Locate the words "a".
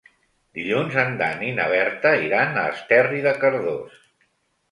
2.61-2.63